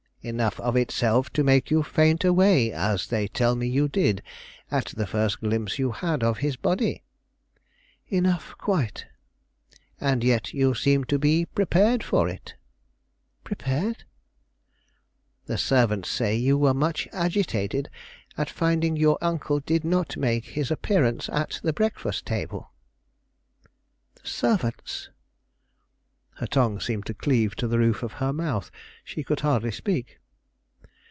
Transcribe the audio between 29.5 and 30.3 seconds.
speak.